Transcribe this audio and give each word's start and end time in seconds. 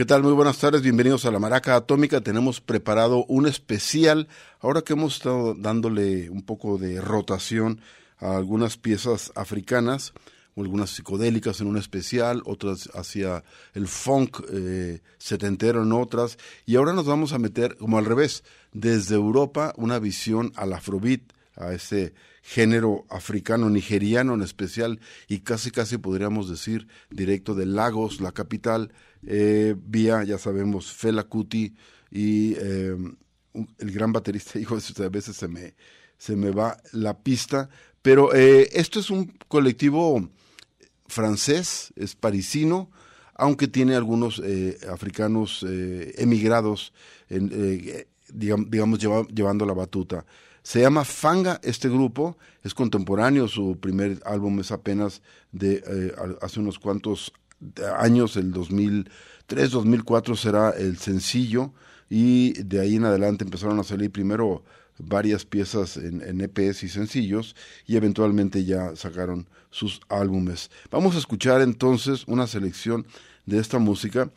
¿Qué 0.00 0.06
tal? 0.06 0.22
Muy 0.22 0.32
buenas 0.32 0.56
tardes, 0.56 0.80
bienvenidos 0.80 1.26
a 1.26 1.30
la 1.30 1.38
Maraca 1.38 1.76
Atómica. 1.76 2.22
Tenemos 2.22 2.62
preparado 2.62 3.26
un 3.26 3.46
especial, 3.46 4.28
ahora 4.60 4.80
que 4.80 4.94
hemos 4.94 5.16
estado 5.16 5.52
dándole 5.52 6.30
un 6.30 6.40
poco 6.40 6.78
de 6.78 7.02
rotación 7.02 7.82
a 8.16 8.38
algunas 8.38 8.78
piezas 8.78 9.30
africanas, 9.34 10.14
o 10.54 10.62
algunas 10.62 10.88
psicodélicas 10.88 11.60
en 11.60 11.66
un 11.66 11.76
especial, 11.76 12.40
otras 12.46 12.88
hacia 12.94 13.44
el 13.74 13.88
funk 13.88 14.40
eh, 14.50 15.02
setentero 15.18 15.82
en 15.82 15.92
otras, 15.92 16.38
y 16.64 16.76
ahora 16.76 16.94
nos 16.94 17.04
vamos 17.04 17.34
a 17.34 17.38
meter 17.38 17.76
como 17.76 17.98
al 17.98 18.06
revés, 18.06 18.42
desde 18.72 19.16
Europa 19.16 19.74
una 19.76 19.98
visión 19.98 20.50
al 20.56 20.72
afrobeat, 20.72 21.20
a 21.56 21.74
ese 21.74 22.14
género 22.42 23.04
africano, 23.10 23.68
nigeriano 23.68 24.32
en 24.32 24.40
especial, 24.40 24.98
y 25.28 25.40
casi 25.40 25.70
casi 25.70 25.98
podríamos 25.98 26.48
decir 26.48 26.88
directo 27.10 27.54
de 27.54 27.66
Lagos, 27.66 28.22
la 28.22 28.32
capital, 28.32 28.92
eh, 29.26 29.74
vía, 29.78 30.24
ya 30.24 30.38
sabemos, 30.38 30.92
Fela 30.92 31.24
Kuti 31.24 31.74
y 32.10 32.54
eh, 32.54 32.96
el 33.78 33.92
gran 33.92 34.12
baterista, 34.12 34.58
hijo, 34.60 34.76
a 34.76 35.08
veces 35.08 35.36
se 35.36 35.48
me, 35.48 35.74
se 36.16 36.36
me 36.36 36.50
va 36.50 36.78
la 36.92 37.18
pista, 37.18 37.68
pero 38.02 38.34
eh, 38.34 38.68
esto 38.72 39.00
es 39.00 39.10
un 39.10 39.26
colectivo 39.48 40.30
francés, 41.06 41.92
es 41.96 42.14
parisino, 42.14 42.90
aunque 43.34 43.68
tiene 43.68 43.96
algunos 43.96 44.42
africanos 44.92 45.64
emigrados, 45.66 46.92
en, 47.30 48.06
digamos, 48.28 48.98
llevando 48.98 49.64
la 49.64 49.72
batuta. 49.72 50.26
Se 50.62 50.82
llama 50.82 51.06
Fanga 51.06 51.58
este 51.62 51.88
grupo, 51.88 52.36
es 52.62 52.74
contemporáneo, 52.74 53.48
su 53.48 53.78
primer 53.80 54.20
álbum 54.26 54.60
es 54.60 54.70
apenas 54.72 55.22
de 55.52 56.12
hace 56.42 56.60
unos 56.60 56.78
cuantos 56.78 57.32
años, 57.98 58.36
el 58.36 58.52
2003, 58.52 59.70
2004 59.70 60.36
será 60.36 60.70
el 60.70 60.98
sencillo 60.98 61.72
y 62.08 62.52
de 62.62 62.80
ahí 62.80 62.96
en 62.96 63.04
adelante 63.04 63.44
empezaron 63.44 63.78
a 63.78 63.84
salir 63.84 64.10
primero 64.10 64.64
varias 64.98 65.44
piezas 65.44 65.96
en, 65.96 66.22
en, 66.22 66.40
EPs 66.40 66.82
y 66.82 66.88
sencillos 66.88 67.56
y 67.86 67.96
eventualmente 67.96 68.64
ya 68.64 68.94
sacaron 68.96 69.48
sus 69.70 70.00
álbumes. 70.08 70.70
Vamos 70.90 71.14
a 71.14 71.18
escuchar 71.18 71.62
entonces 71.62 72.24
una 72.26 72.46
selección 72.46 73.06
de 73.46 73.58
esta 73.58 73.78
música 73.78 74.30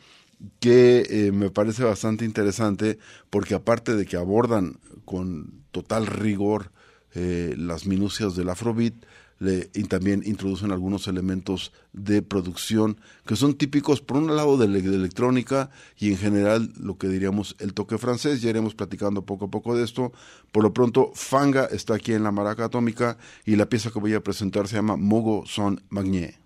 que 0.60 1.06
eh, 1.08 1.32
me 1.32 1.50
parece 1.50 1.84
bastante 1.84 2.24
interesante 2.24 2.98
porque 3.30 3.54
aparte 3.54 3.94
de 3.94 4.06
que 4.06 4.16
abordan 4.16 4.78
con 5.04 5.64
total 5.70 6.06
rigor 6.06 6.72
eh, 7.14 7.54
las 7.56 7.86
minucias 7.86 8.34
del 8.34 8.48
afrobeat, 8.48 8.94
y 9.40 9.84
también 9.84 10.22
introducen 10.24 10.70
algunos 10.70 11.08
elementos 11.08 11.72
de 11.92 12.22
producción 12.22 12.98
que 13.26 13.36
son 13.36 13.54
típicos, 13.54 14.00
por 14.00 14.16
un 14.16 14.34
lado, 14.34 14.56
de 14.56 14.68
la 14.68 14.78
electrónica 14.78 15.70
y 15.98 16.10
en 16.10 16.16
general 16.16 16.72
lo 16.78 16.96
que 16.98 17.08
diríamos 17.08 17.56
el 17.58 17.74
toque 17.74 17.98
francés. 17.98 18.40
Ya 18.40 18.50
iremos 18.50 18.74
platicando 18.74 19.24
poco 19.24 19.46
a 19.46 19.50
poco 19.50 19.76
de 19.76 19.84
esto. 19.84 20.12
Por 20.52 20.62
lo 20.62 20.72
pronto, 20.72 21.10
Fanga 21.14 21.64
está 21.66 21.94
aquí 21.94 22.12
en 22.12 22.22
la 22.22 22.32
maraca 22.32 22.66
atómica 22.66 23.18
y 23.44 23.56
la 23.56 23.68
pieza 23.68 23.90
que 23.90 23.98
voy 23.98 24.14
a 24.14 24.22
presentar 24.22 24.68
se 24.68 24.76
llama 24.76 24.96
Mogo 24.96 25.44
Son 25.46 25.82
Magnier. 25.90 26.38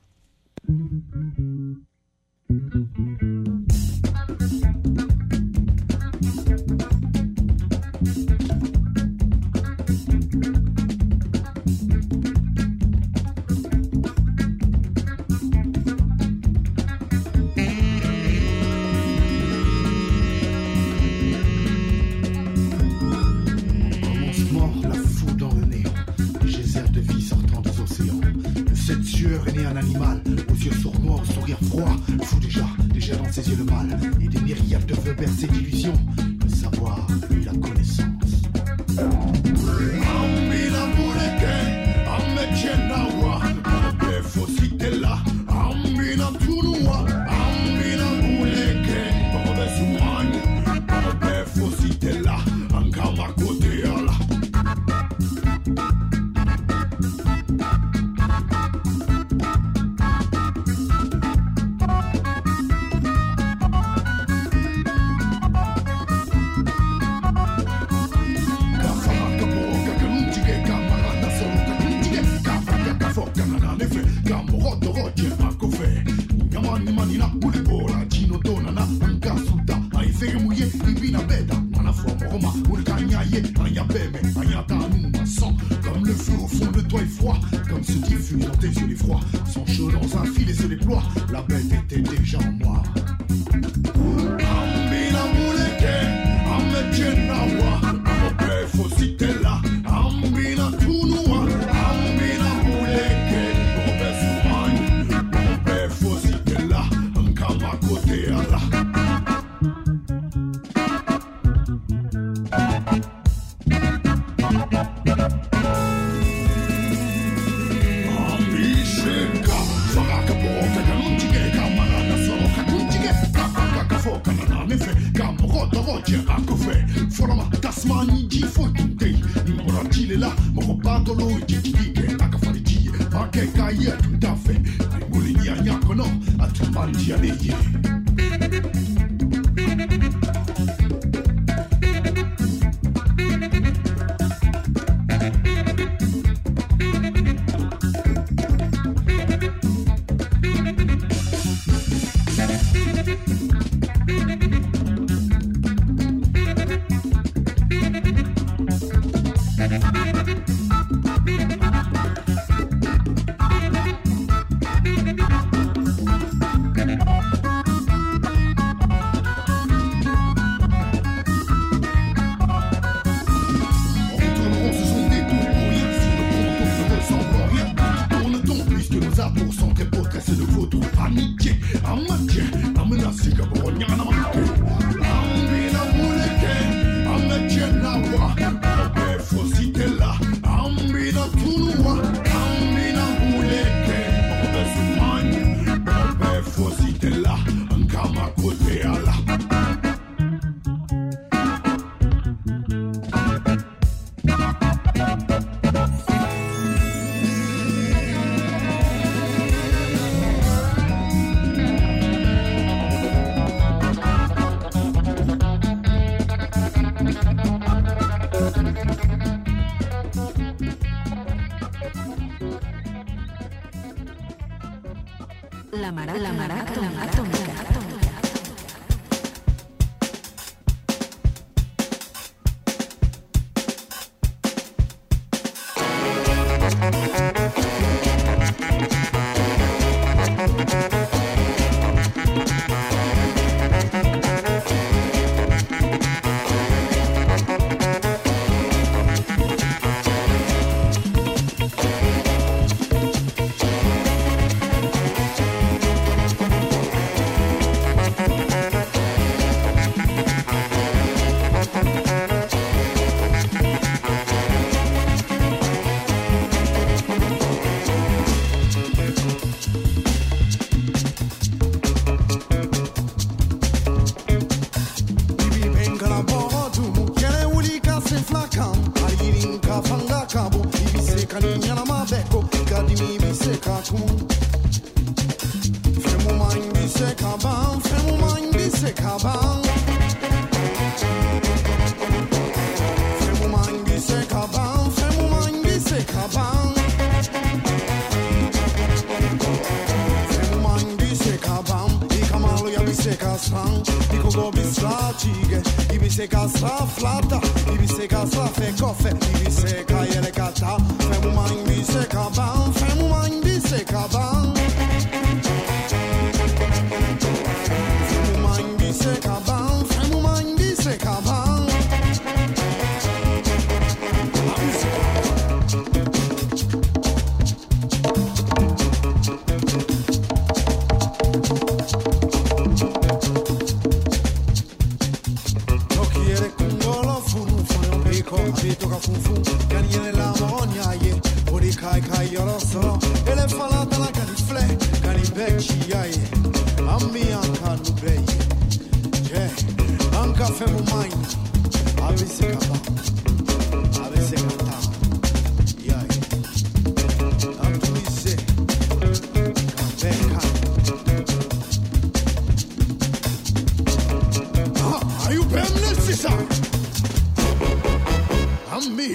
Ses 33.32 33.48
yeux 33.50 33.56
le 33.56 33.64
mal, 33.64 33.98
et 34.20 34.28
des 34.28 34.40
myriades 34.40 34.86
de 34.86 34.94
feux 34.94 35.14
bercés 35.14 35.46
d'illusions, 35.48 35.98
le 36.42 36.48
savoir 36.48 37.06
et 37.30 37.44
la 37.44 37.52
connaissance. 37.52 38.07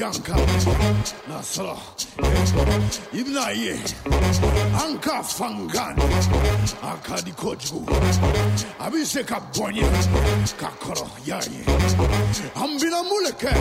Yanka, 0.04 0.34
Nasra, 1.30 1.78
Ibnaye, 3.14 3.76
Anka 4.84 5.24
Fangan, 5.24 5.96
Akadi 6.82 7.32
Koju, 7.32 7.86
Abiseka 8.80 9.40
Bonye, 9.54 9.88
Kakoro 10.60 11.08
Yaye, 11.26 11.64
Ambina 12.56 13.02
Muleke, 13.08 13.54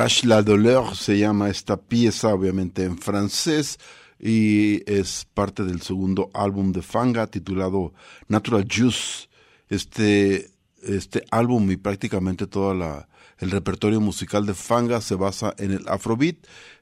Crash 0.00 0.24
la 0.24 0.42
douleur 0.42 0.96
se 0.96 1.18
llama 1.18 1.50
esta 1.50 1.76
pieza, 1.76 2.32
obviamente 2.32 2.84
en 2.84 2.96
francés, 2.96 3.78
y 4.18 4.82
es 4.90 5.26
parte 5.34 5.62
del 5.62 5.82
segundo 5.82 6.30
álbum 6.32 6.72
de 6.72 6.80
Fanga 6.80 7.26
titulado 7.26 7.92
Natural 8.26 8.66
Juice. 8.66 9.28
Este, 9.68 10.52
este 10.82 11.26
álbum 11.30 11.70
y 11.70 11.76
prácticamente 11.76 12.46
todo 12.46 12.72
el 12.72 13.50
repertorio 13.50 14.00
musical 14.00 14.46
de 14.46 14.54
Fanga 14.54 15.02
se 15.02 15.16
basa 15.16 15.54
en 15.58 15.72
el 15.72 15.86
Afrobeat, 15.86 16.36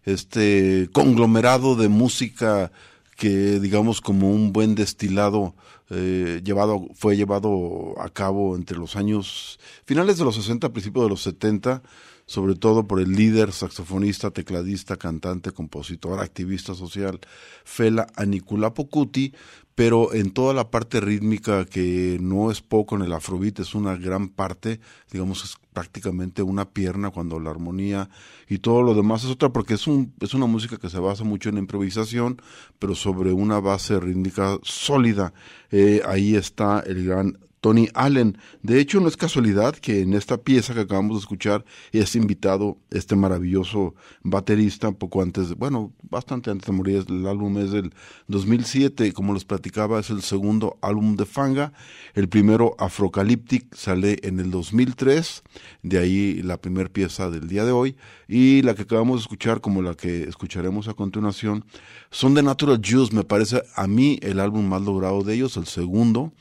este 0.04 0.88
conglomerado 0.92 1.75
de 1.75 1.88
música 1.88 2.70
que 3.16 3.58
digamos 3.58 4.00
como 4.00 4.30
un 4.30 4.52
buen 4.52 4.76
destilado 4.76 5.56
eh, 5.90 6.40
llevado, 6.44 6.87
fue 6.94 7.16
llevado 7.16 8.00
a 8.00 8.10
cabo 8.10 8.54
entre 8.54 8.78
los 8.78 8.94
años 8.94 9.58
finales 9.84 10.18
de 10.18 10.25
los 10.25 10.37
60, 10.37 10.68
principios 10.68 11.06
de 11.06 11.10
los 11.10 11.22
70, 11.22 11.82
sobre 12.28 12.54
todo 12.54 12.87
por 12.87 13.00
el 13.00 13.12
líder, 13.12 13.52
saxofonista, 13.52 14.30
tecladista, 14.30 14.99
cantante, 14.99 15.50
compositor, 15.50 16.20
activista 16.20 16.75
social, 16.75 17.20
Fela 17.64 18.06
Anikulapo 18.16 18.90
Kuti, 18.90 19.32
pero 19.75 20.12
en 20.12 20.32
toda 20.32 20.52
la 20.52 20.70
parte 20.70 21.00
rítmica 21.00 21.64
que 21.64 22.18
no 22.20 22.50
es 22.50 22.61
poco 22.61 22.97
en 22.97 23.02
el 23.02 23.14
afrobeat, 23.14 23.61
es 23.61 23.75
una 23.75 23.97
gran 23.97 24.28
parte, 24.28 24.78
digamos, 25.11 25.42
es 25.42 25.56
prácticamente 25.73 26.42
una 26.42 26.68
pierna 26.68 27.11
cuando 27.11 27.40
la 27.40 27.50
armonía 27.50 28.11
y 28.47 28.58
todo 28.58 28.82
lo 28.82 28.92
demás 28.92 29.25
es 29.25 29.30
otra, 29.30 29.49
porque 29.49 29.75
es, 29.75 29.87
un, 29.87 30.12
es 30.20 30.35
una 30.35 30.47
música 30.47 30.76
que 30.76 30.90
se 30.90 30.99
basa 30.99 31.25
mucho 31.25 31.49
en 31.49 31.56
improvisación, 31.56 32.42
pero 32.78 32.94
sobre 32.94 33.32
una 33.32 33.58
base 33.58 33.99
rítmica 34.00 34.58
sólida. 34.64 35.32
Eh, 35.70 36.02
ahí 36.04 36.35
está 36.35 36.80
el 36.80 37.06
gran 37.06 37.38
Tony 37.60 37.88
Allen. 37.94 38.38
De 38.62 38.80
hecho, 38.80 39.00
no 39.00 39.08
es 39.08 39.16
casualidad 39.16 39.74
que 39.74 40.02
en 40.02 40.14
esta 40.14 40.38
pieza 40.38 40.74
que 40.74 40.80
acabamos 40.80 41.16
de 41.16 41.20
escuchar 41.20 41.64
es 41.92 42.14
invitado 42.14 42.78
este 42.90 43.16
maravilloso 43.16 43.94
baterista, 44.22 44.92
poco 44.92 45.22
antes, 45.22 45.54
bueno, 45.54 45.92
bastante 46.02 46.50
antes 46.50 46.66
de 46.66 46.72
morir. 46.72 47.04
El 47.08 47.26
álbum 47.26 47.58
es 47.58 47.70
del 47.70 47.92
2007, 48.28 49.12
como 49.12 49.34
les 49.34 49.44
platicaba, 49.44 50.00
es 50.00 50.10
el 50.10 50.22
segundo 50.22 50.78
álbum 50.82 51.16
de 51.16 51.26
Fanga. 51.26 51.72
El 52.14 52.28
primero, 52.28 52.76
Afrocalyptic, 52.78 53.74
sale 53.74 54.18
en 54.22 54.40
el 54.40 54.50
2003, 54.50 55.42
de 55.82 55.98
ahí 55.98 56.42
la 56.42 56.58
primera 56.58 56.88
pieza 56.88 57.30
del 57.30 57.48
día 57.48 57.64
de 57.64 57.72
hoy. 57.72 57.96
Y 58.28 58.62
la 58.62 58.74
que 58.74 58.82
acabamos 58.82 59.16
de 59.16 59.22
escuchar, 59.22 59.60
como 59.60 59.82
la 59.82 59.94
que 59.94 60.24
escucharemos 60.24 60.88
a 60.88 60.94
continuación, 60.94 61.64
son 62.10 62.34
de 62.34 62.42
Natural 62.42 62.80
Juice, 62.84 63.14
me 63.14 63.24
parece 63.24 63.62
a 63.74 63.86
mí 63.86 64.18
el 64.22 64.40
álbum 64.40 64.66
más 64.66 64.82
logrado 64.82 65.22
de 65.22 65.34
ellos, 65.34 65.56
el 65.56 65.66
segundo 65.66 66.32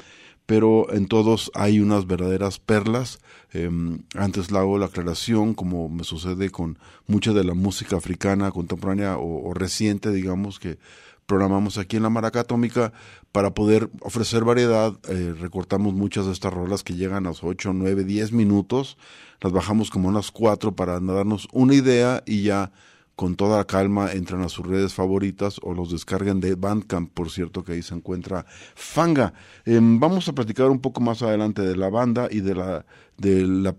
pero 0.48 0.92
en 0.94 1.08
todos 1.08 1.52
hay 1.54 1.82
unas 1.82 2.08
verdaderas 2.08 2.58
perlas. 2.58 3.20
Em, 3.52 4.00
antes 4.16 4.50
la 4.50 4.60
hago 4.60 4.80
la 4.80 4.88
aclaración, 4.88 5.54
como 5.54 5.90
me 5.90 6.06
sucede 6.06 6.50
con 6.50 6.80
mucha 7.06 7.34
de 7.34 7.44
la 7.44 7.54
música 7.54 7.98
africana 7.98 8.50
contemporánea 8.52 9.18
o, 9.18 9.54
reciente, 9.54 10.10
digamos, 10.10 10.58
que 10.58 10.80
programamos 11.26 11.78
aquí 11.78 11.98
en 11.98 12.04
la 12.04 12.10
Maraca 12.10 12.40
Atómica 12.40 12.94
para 13.34 13.54
poder 13.54 13.90
ofrecer 14.00 14.46
variedad. 14.46 14.98
Eh, 15.10 15.36
recortamos 15.38 15.94
muchas 15.94 16.26
de 16.28 16.32
estas 16.32 16.54
rolas 16.54 16.82
que 16.82 16.96
llegan 16.96 17.26
a 17.26 17.30
los 17.30 17.44
8, 17.44 17.74
9, 17.74 18.06
10 18.06 18.32
minutos. 18.32 18.98
Las 19.42 19.52
bajamos 19.52 19.90
como 19.90 20.08
unas 20.08 20.32
4 20.32 20.78
para 20.78 21.02
darnos 21.02 21.50
una 21.52 21.76
idea 21.76 22.24
y 22.26 22.44
ya 22.44 22.72
con 23.18 23.36
toda 23.36 23.58
la 23.58 23.66
calma 23.66 24.12
entran 24.12 24.44
a 24.44 24.48
sus 24.48 24.64
redes 24.64 24.94
favoritas 24.94 25.60
o 25.64 25.74
los 25.74 25.92
descarguen 25.92 26.40
de 26.40 26.54
Bandcamp, 26.54 27.12
por 27.12 27.32
cierto 27.32 27.64
que 27.64 27.72
ahí 27.72 27.82
se 27.82 27.96
encuentra 27.96 28.46
Fanga. 28.76 29.34
Em, 29.66 30.00
vamos 30.00 30.28
a 30.28 30.34
platicar 30.34 30.70
un 30.70 30.80
poco 30.80 31.02
más 31.02 31.24
adelante 31.24 31.64
de 31.64 31.76
la 31.76 31.90
banda 31.90 32.28
y 32.30 32.42
de 32.42 32.54
la, 32.54 32.86
de 33.18 33.48
la 33.48 33.76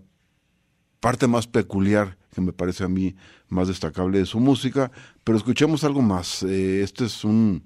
parte 0.99 1.27
más 1.27 1.47
peculiar 1.47 2.17
que 2.35 2.41
me 2.41 2.51
parece 2.51 2.83
a 2.83 2.89
mí 2.89 3.15
más 3.47 3.69
destacable 3.69 4.19
de 4.19 4.25
su 4.25 4.41
música, 4.41 4.91
pero 5.23 5.37
escuchemos 5.37 5.85
algo 5.85 6.01
más. 6.01 6.43
Eh, 6.43 6.83
este 6.83 7.05
es 7.05 7.23
un, 7.23 7.63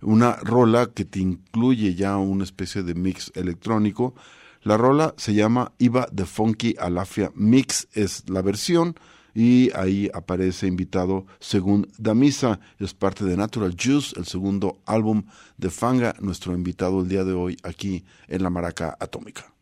una 0.00 0.36
rola 0.36 0.86
que 0.86 1.04
te 1.04 1.20
incluye 1.20 1.94
ya 1.94 2.16
una 2.16 2.44
especie 2.44 2.82
de 2.82 2.94
mix 2.94 3.30
electrónico. 3.34 4.14
La 4.62 4.78
rola 4.78 5.12
se 5.18 5.34
llama 5.34 5.72
Iba 5.76 6.08
de 6.10 6.24
Funky 6.24 6.76
Alafia 6.78 7.30
Mix, 7.34 7.88
es 7.92 8.24
la 8.30 8.40
versión 8.40 8.94
y 9.34 9.70
ahí 9.74 10.10
aparece 10.12 10.66
invitado 10.66 11.26
según 11.38 11.88
Damisa, 11.98 12.60
es 12.78 12.94
parte 12.94 13.24
de 13.24 13.36
Natural 13.36 13.74
Juice, 13.80 14.18
el 14.18 14.26
segundo 14.26 14.78
álbum 14.86 15.24
de 15.56 15.70
Fanga, 15.70 16.14
nuestro 16.20 16.54
invitado 16.54 17.00
el 17.00 17.08
día 17.08 17.24
de 17.24 17.32
hoy 17.32 17.56
aquí 17.62 18.04
en 18.28 18.42
la 18.42 18.50
Maraca 18.50 18.96
Atómica. 18.98 19.52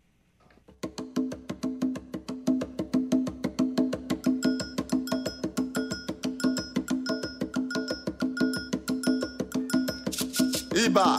Iba, 10.75 11.19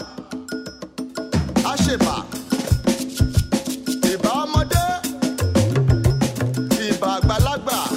Asheba, 1.66 2.26
Iba 4.04 4.46
Iba 6.80 7.89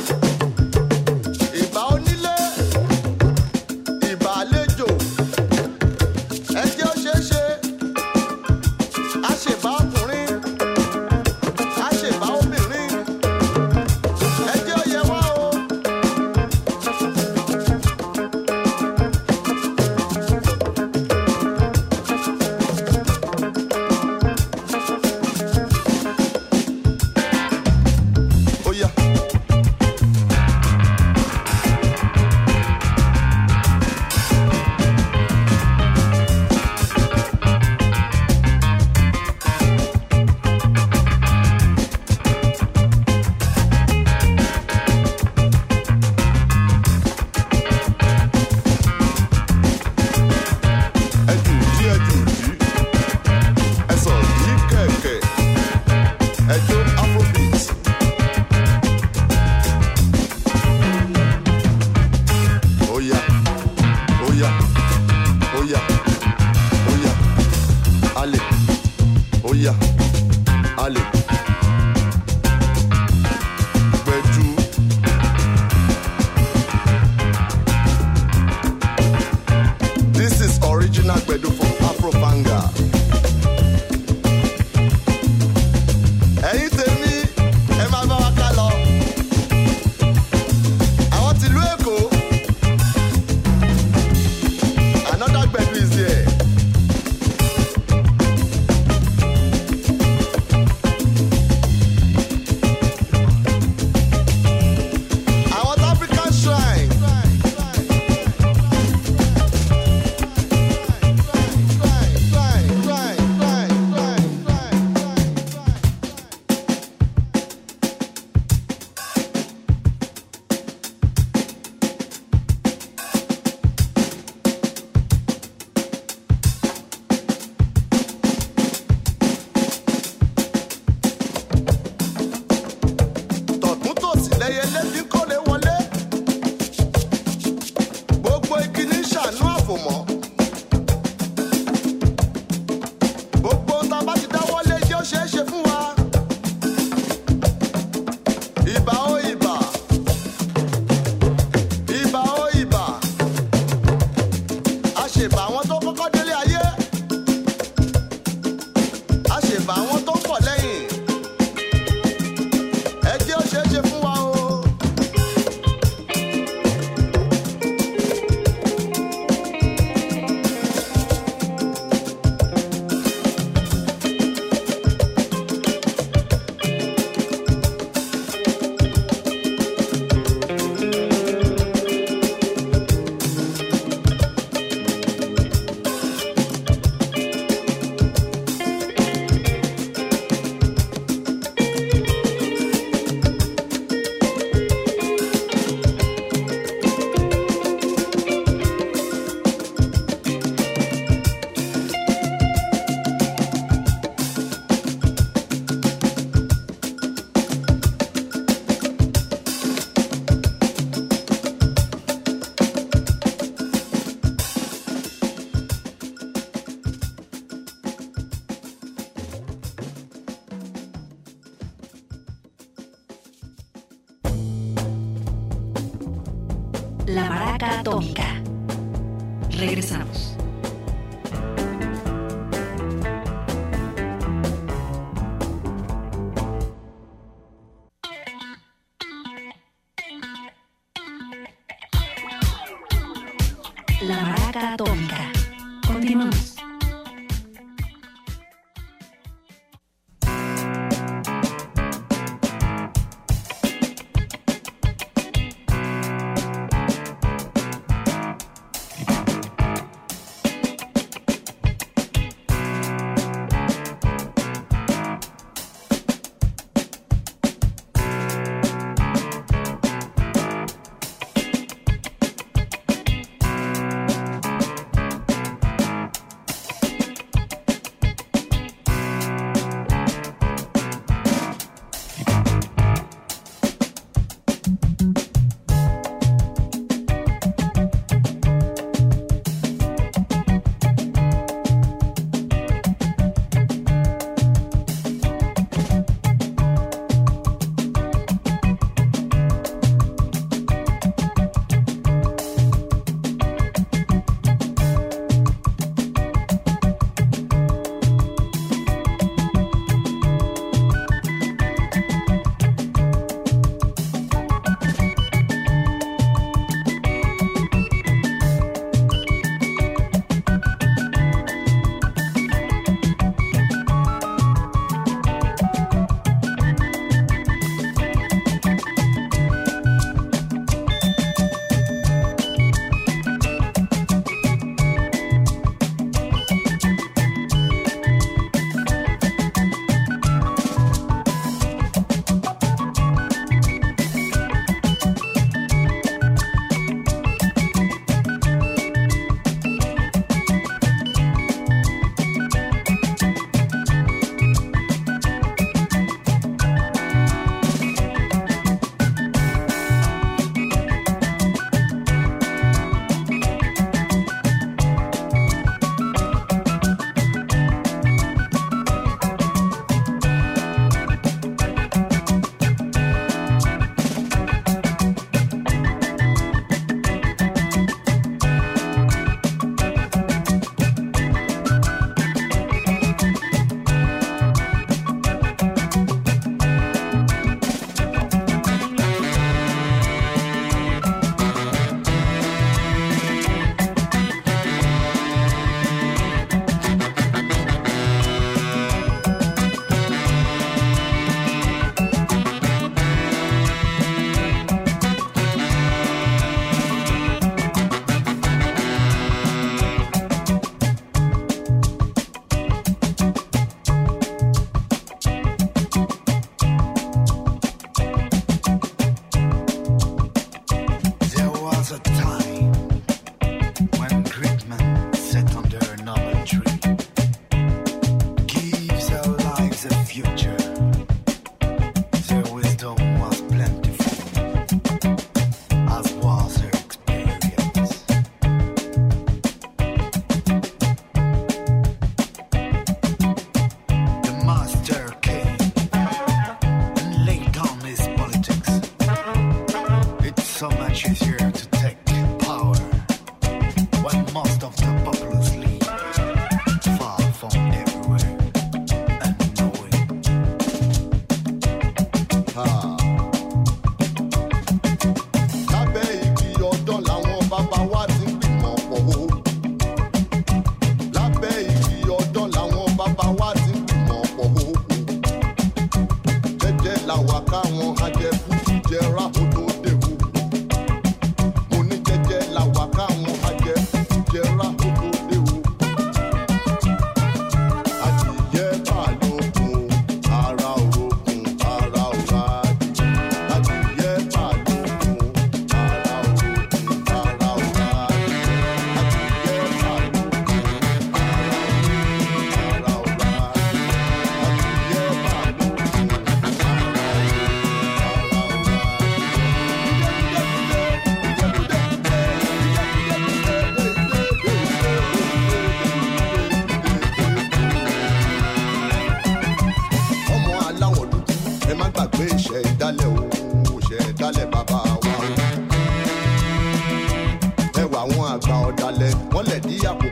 ọ̀dàlẹ̀ 528.68 529.10
wọ́n 529.32 529.44
lẹ̀ 529.50 529.60
dí 529.66 529.74
àpòpọ̀. 529.90 530.11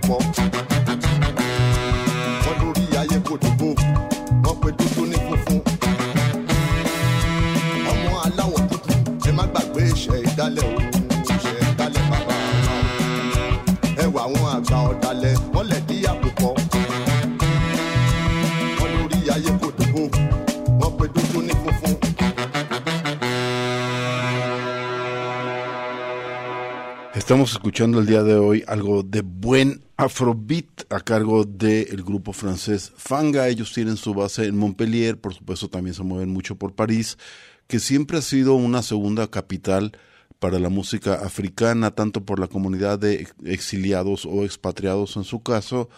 Estamos 27.31 27.53
escuchando 27.53 28.01
el 28.01 28.07
día 28.07 28.25
de 28.25 28.35
hoy 28.35 28.64
algo 28.66 29.05
de 29.05 29.21
buen 29.21 29.85
afrobeat 29.97 30.93
a 30.93 30.99
cargo 30.99 31.45
del 31.45 32.03
grupo 32.03 32.33
francés 32.33 32.93
Fanga. 32.97 33.47
Ellos 33.47 33.73
tienen 33.73 33.97
su 33.97 34.14
base 34.14 34.47
en 34.47 34.59
Montpellier, 34.59 35.16
por 35.16 35.33
supuesto 35.35 35.69
también 35.69 35.95
se 35.95 36.03
mueven 36.03 36.31
mucho 36.31 36.57
por 36.57 36.75
París, 36.75 37.19
que 37.69 37.79
siempre 37.79 38.19
ha 38.19 38.23
sido 38.23 38.55
una 38.55 38.83
segunda 38.83 39.29
capital 39.29 39.93
para 40.40 40.59
la 40.59 40.71
música 40.71 41.25
africana, 41.25 41.93
tanto 41.93 42.25
por 42.25 42.40
la 42.40 42.49
comunidad 42.49 42.99
de 42.99 43.29
exiliados 43.45 44.27
o 44.27 44.45
expatriados 44.45 45.16
en 45.16 45.23
su 45.23 45.40
caso, 45.40 45.88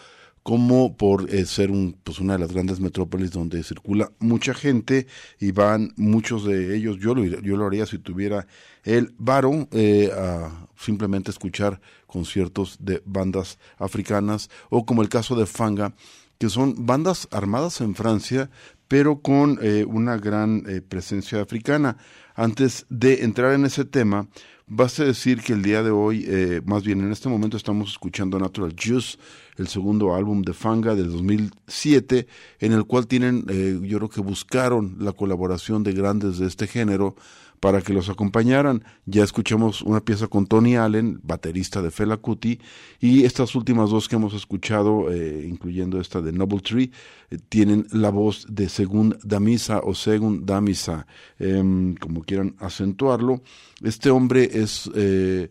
como 0.43 0.97
por 0.97 1.33
eh, 1.33 1.45
ser 1.45 1.71
un, 1.71 1.97
pues 2.03 2.19
una 2.19 2.33
de 2.33 2.39
las 2.39 2.51
grandes 2.51 2.81
metrópolis 2.81 3.31
donde 3.31 3.63
circula 3.63 4.11
mucha 4.19 4.53
gente 4.53 5.07
y 5.39 5.51
van 5.51 5.93
muchos 5.95 6.43
de 6.43 6.75
ellos, 6.75 6.97
yo 6.99 7.15
lo, 7.15 7.23
yo 7.23 7.55
lo 7.55 7.65
haría 7.65 7.85
si 7.85 7.97
tuviera 7.97 8.45
el 8.83 9.15
varo, 9.17 9.69
eh, 9.71 10.11
a 10.15 10.67
simplemente 10.75 11.31
escuchar 11.31 11.79
conciertos 12.07 12.77
de 12.81 13.01
bandas 13.05 13.57
africanas 13.77 14.49
o 14.69 14.85
como 14.85 15.01
el 15.01 15.09
caso 15.09 15.35
de 15.35 15.45
Fanga, 15.45 15.95
que 16.37 16.49
son 16.49 16.85
bandas 16.85 17.29
armadas 17.31 17.79
en 17.79 17.95
Francia, 17.95 18.49
pero 18.89 19.21
con 19.21 19.59
eh, 19.61 19.85
una 19.87 20.17
gran 20.17 20.63
eh, 20.67 20.81
presencia 20.81 21.41
africana. 21.41 21.97
Antes 22.35 22.85
de 22.89 23.23
entrar 23.23 23.53
en 23.53 23.65
ese 23.65 23.85
tema, 23.85 24.27
Basta 24.65 25.03
decir 25.03 25.41
que 25.41 25.53
el 25.53 25.61
día 25.61 25.83
de 25.83 25.91
hoy, 25.91 26.25
eh, 26.27 26.61
más 26.65 26.83
bien 26.83 27.01
en 27.01 27.11
este 27.11 27.27
momento 27.27 27.57
estamos 27.57 27.91
escuchando 27.91 28.39
Natural 28.39 28.73
Juice, 28.81 29.17
el 29.57 29.67
segundo 29.67 30.15
álbum 30.15 30.41
de 30.41 30.53
Fanga 30.53 30.95
del 30.95 31.11
2007, 31.11 32.27
en 32.59 32.71
el 32.71 32.85
cual 32.85 33.07
tienen, 33.07 33.45
eh, 33.49 33.79
yo 33.81 33.97
creo 33.97 34.09
que 34.09 34.21
buscaron 34.21 34.97
la 34.99 35.11
colaboración 35.11 35.83
de 35.83 35.93
grandes 35.93 36.37
de 36.39 36.47
este 36.47 36.67
género 36.67 37.15
para 37.63 37.81
que 37.81 37.93
los 37.93 38.09
acompañaran. 38.09 38.83
Ya 39.05 39.23
escuchamos 39.23 39.83
una 39.83 40.01
pieza 40.01 40.27
con 40.27 40.47
Tony 40.47 40.75
Allen, 40.75 41.21
baterista 41.23 41.81
de 41.81 41.91
Fela 41.91 42.17
Kuti, 42.17 42.59
y 42.99 43.23
estas 43.23 43.55
últimas 43.55 43.89
dos 43.89 44.09
que 44.09 44.17
hemos 44.17 44.33
escuchado, 44.33 45.09
eh, 45.09 45.45
incluyendo 45.47 46.01
esta 46.01 46.19
de 46.19 46.33
Noble 46.33 46.59
Tree, 46.59 46.91
eh, 47.29 47.37
tienen 47.47 47.87
la 47.93 48.09
voz 48.09 48.45
de 48.49 48.67
Según 48.67 49.17
Damisa 49.23 49.79
o 49.79 49.95
Según 49.95 50.45
Damisa, 50.45 51.07
em, 51.39 51.95
como 51.95 52.23
quieran 52.23 52.53
acentuarlo. 52.59 53.41
Este 53.81 54.09
hombre 54.09 54.49
es 54.51 54.91
eh, 54.93 55.49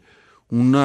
un 0.53 0.77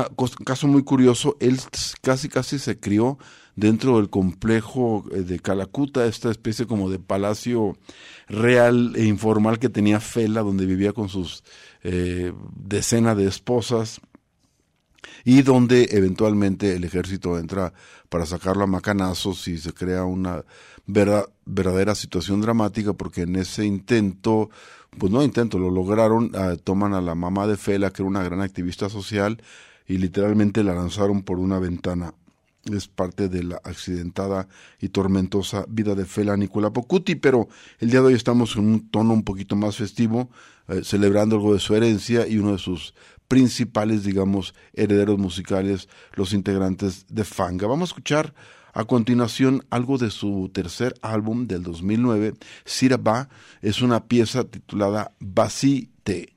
caso 0.45 0.65
muy 0.67 0.83
curioso, 0.83 1.35
él 1.41 1.59
casi 2.01 2.29
casi 2.29 2.57
se 2.57 2.79
crió 2.79 3.17
dentro 3.57 3.97
del 3.97 4.09
complejo 4.09 5.03
de 5.11 5.39
Calacuta, 5.39 6.05
esta 6.05 6.31
especie 6.31 6.65
como 6.67 6.89
de 6.89 6.99
palacio 6.99 7.77
real 8.29 8.93
e 8.95 9.03
informal 9.03 9.59
que 9.59 9.67
tenía 9.67 9.99
Fela, 9.99 10.41
donde 10.41 10.65
vivía 10.65 10.93
con 10.93 11.09
sus 11.09 11.43
eh, 11.83 12.31
decenas 12.55 13.17
de 13.17 13.27
esposas 13.27 13.99
y 15.25 15.41
donde 15.41 15.89
eventualmente 15.91 16.73
el 16.73 16.85
ejército 16.85 17.37
entra 17.37 17.73
para 18.07 18.25
sacarlo 18.25 18.63
a 18.63 18.67
macanazos 18.67 19.49
y 19.49 19.57
se 19.57 19.73
crea 19.73 20.05
una 20.05 20.45
verdad, 20.85 21.25
verdadera 21.45 21.95
situación 21.95 22.39
dramática 22.39 22.93
porque 22.93 23.23
en 23.23 23.35
ese 23.35 23.65
intento, 23.65 24.49
pues 24.97 25.11
no 25.11 25.23
intento, 25.23 25.59
lo 25.59 25.69
lograron, 25.69 26.31
uh, 26.35 26.57
toman 26.57 26.93
a 26.93 27.01
la 27.01 27.15
mamá 27.15 27.47
de 27.47 27.57
Fela, 27.57 27.91
que 27.91 28.01
era 28.01 28.09
una 28.09 28.23
gran 28.23 28.41
activista 28.41 28.89
social, 28.89 29.41
y 29.87 29.97
literalmente 29.97 30.63
la 30.63 30.73
lanzaron 30.75 31.23
por 31.23 31.39
una 31.39 31.59
ventana 31.59 32.13
es 32.75 32.87
parte 32.87 33.29
de 33.29 33.43
la 33.43 33.61
accidentada 33.63 34.47
y 34.79 34.89
tormentosa 34.89 35.65
vida 35.67 35.95
de 35.95 36.05
Fela 36.05 36.35
Nicola 36.37 36.71
Pocuti, 36.71 37.15
pero 37.15 37.47
el 37.79 37.89
día 37.89 38.01
de 38.01 38.07
hoy 38.07 38.13
estamos 38.13 38.55
en 38.55 38.65
un 38.65 38.89
tono 38.89 39.13
un 39.13 39.23
poquito 39.23 39.55
más 39.55 39.77
festivo, 39.77 40.29
eh, 40.67 40.81
celebrando 40.83 41.37
algo 41.37 41.53
de 41.53 41.59
su 41.59 41.75
herencia 41.75 42.27
y 42.27 42.37
uno 42.37 42.53
de 42.53 42.57
sus 42.57 42.93
principales, 43.27 44.03
digamos, 44.03 44.53
herederos 44.73 45.17
musicales, 45.17 45.89
los 46.13 46.33
integrantes 46.33 47.05
de 47.09 47.23
Fanga. 47.23 47.67
Vamos 47.67 47.89
a 47.89 47.91
escuchar 47.91 48.33
a 48.77 48.85
continuación 48.85 49.65
algo 49.71 49.97
de 49.97 50.11
su 50.11 50.51
tercer 50.53 50.93
álbum 51.01 51.47
del 51.47 51.63
2009, 51.63 52.35
Siraba, 52.63 53.27
es 53.63 53.81
una 53.81 54.05
pieza 54.05 54.43
titulada 54.43 55.13
Basite. 55.19 56.36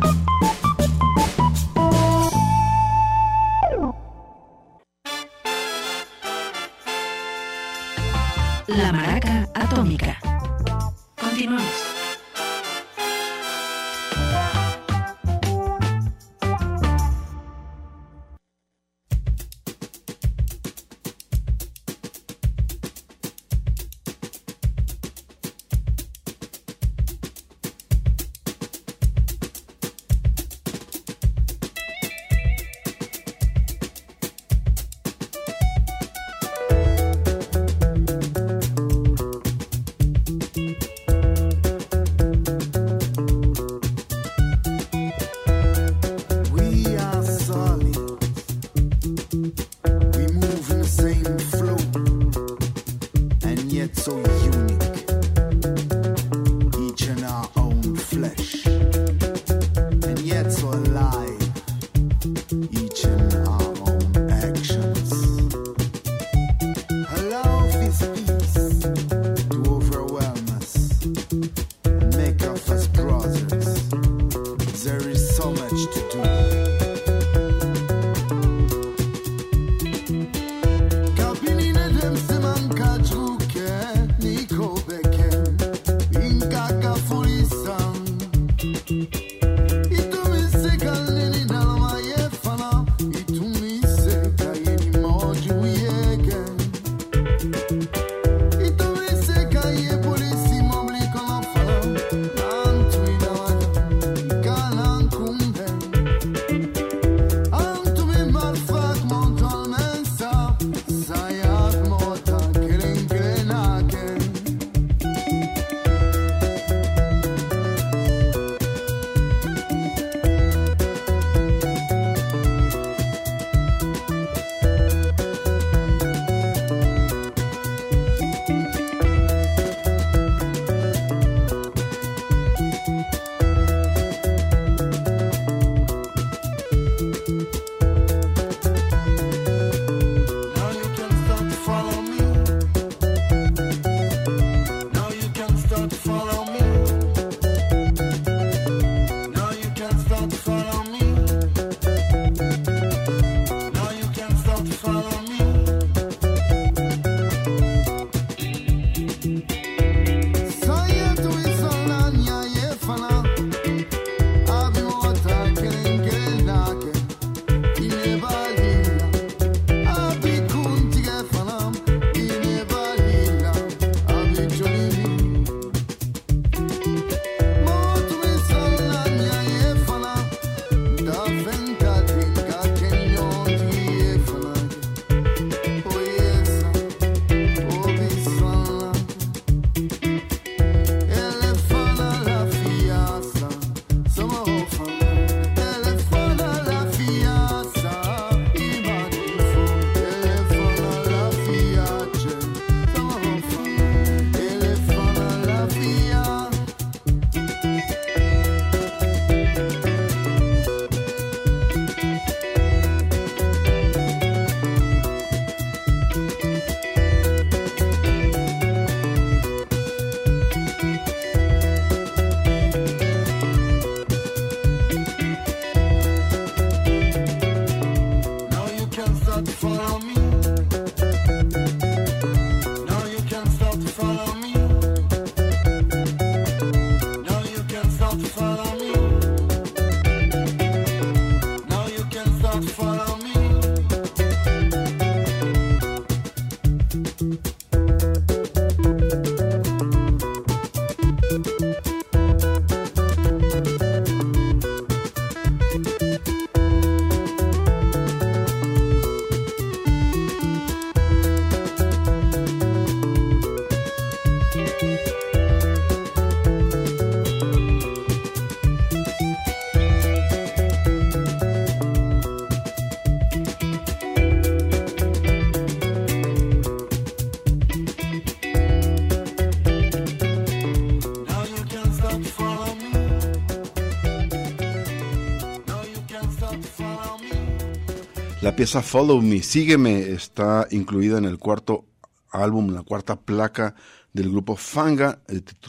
La 288.41 288.55
pieza 288.55 288.81
Follow 288.81 289.21
Me, 289.21 289.43
Sígueme, 289.43 290.09
está 290.09 290.67
incluida 290.71 291.19
en 291.19 291.25
el 291.25 291.37
cuarto 291.37 291.85
álbum, 292.31 292.73
la 292.73 292.81
cuarta 292.81 293.15
placa 293.15 293.75
del 294.13 294.31
grupo 294.31 294.55
Fanga 294.55 295.21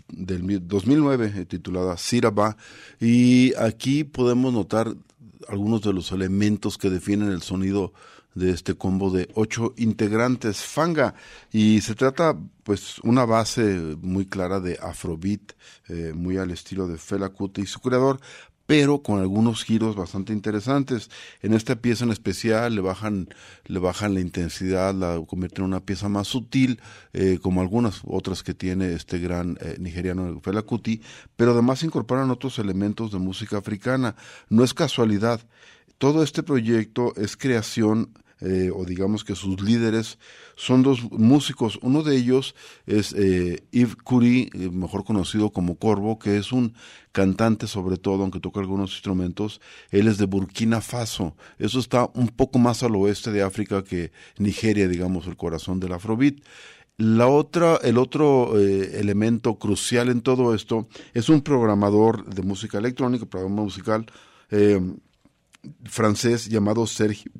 del 0.09 0.67
2009 0.67 1.35
eh, 1.37 1.45
titulada 1.45 1.99
Siraba. 1.99 2.57
Y 2.99 3.55
aquí 3.57 4.05
podemos 4.05 4.55
notar 4.55 4.95
algunos 5.49 5.83
de 5.83 5.93
los 5.93 6.13
elementos 6.13 6.79
que 6.79 6.89
definen 6.89 7.31
el 7.31 7.43
sonido 7.43 7.93
de 8.35 8.53
este 8.53 8.75
combo 8.75 9.11
de 9.11 9.29
ocho 9.35 9.75
integrantes 9.77 10.63
Fanga. 10.63 11.15
Y 11.53 11.83
se 11.83 11.95
trata 11.95 12.39
pues 12.63 13.01
una 13.01 13.27
base 13.27 13.99
muy 14.01 14.25
clara 14.25 14.61
de 14.61 14.79
afrobeat 14.81 15.53
eh, 15.89 16.13
muy 16.15 16.39
al 16.39 16.51
estilo 16.51 16.89
de 16.89 16.97
Fela 16.97 17.29
Kuti 17.29 17.63
y 17.63 17.67
su 17.67 17.81
creador 17.81 18.19
pero 18.73 19.03
con 19.03 19.21
algunos 19.21 19.65
giros 19.65 19.97
bastante 19.97 20.33
interesantes. 20.33 21.11
En 21.43 21.53
esta 21.53 21.77
pieza 21.77 22.07
en 22.07 22.11
especial 22.11 22.75
le 22.75 22.81
bajan, 22.81 23.29
le 23.67 23.79
bajan 23.79 24.15
la 24.15 24.21
intensidad, 24.21 24.95
la 24.95 25.23
convierten 25.27 25.65
en 25.65 25.69
una 25.73 25.81
pieza 25.81 26.09
más 26.09 26.29
sutil, 26.29 26.81
eh, 27.13 27.39
como 27.43 27.61
algunas 27.61 28.01
otras 28.07 28.43
que 28.43 28.55
tiene 28.55 28.95
este 28.95 29.19
gran 29.19 29.59
eh, 29.61 29.77
nigeriano 29.79 30.41
Fela 30.41 30.63
Kuti, 30.63 31.03
pero 31.37 31.53
además 31.53 31.83
incorporan 31.83 32.31
otros 32.31 32.59
elementos 32.59 33.13
de 33.13 33.19
música 33.19 33.59
africana. 33.59 34.17
No 34.49 34.65
es 34.65 34.73
casualidad. 34.73 35.43
Todo 35.99 36.23
este 36.23 36.43
proyecto 36.43 37.13
es 37.17 37.37
creación 37.37 38.15
eh, 38.45 38.73
o 38.75 38.85
digamos 38.85 39.23
que 39.23 39.37
sus 39.37 39.61
líderes 39.63 40.19
son 40.57 40.83
dos 40.83 41.11
músicos. 41.13 41.79
Uno 41.81 42.03
de 42.03 42.17
ellos 42.17 42.57
es 42.87 43.13
eh, 43.13 43.63
Yves 43.71 43.95
Curie, 43.97 44.51
eh, 44.53 44.69
mejor 44.71 45.05
conocido 45.05 45.51
como 45.51 45.77
Corvo, 45.77 46.19
que 46.19 46.39
es 46.39 46.51
un 46.51 46.75
cantante 47.13 47.69
sobre 47.69 47.99
todo, 47.99 48.23
aunque 48.23 48.41
toca 48.41 48.59
algunos 48.59 48.93
instrumentos. 48.93 49.61
Él 49.91 50.09
es 50.09 50.19
de 50.19 50.27
Burkina 50.27 50.81
Faso. 50.81 51.37
Eso 51.59 51.79
está 51.79 52.11
un 52.15 52.29
poco 52.29 52.59
más 52.59 52.83
al 52.83 52.97
oeste 52.97 53.31
de 53.31 53.43
África 53.43 53.85
que 53.85 54.11
Nigeria, 54.39 54.89
digamos, 54.89 55.29
el 55.29 55.37
corazón 55.37 55.79
del 55.79 55.93
Afrobeat. 55.93 56.37
La 56.99 57.29
otra, 57.29 57.77
el 57.83 57.97
otro 57.97 58.59
elemento 58.59 59.59
crucial 59.59 60.09
en 60.09 60.21
todo 60.21 60.55
esto 60.55 60.89
es 61.15 61.29
un 61.31 61.41
programador 61.41 62.27
de 62.27 62.43
música 62.43 62.79
electrónica, 62.79 63.25
programa 63.25 63.63
musical 63.63 64.07
francés 65.85 66.49
llamado 66.49 66.87
Sergio 66.87 67.33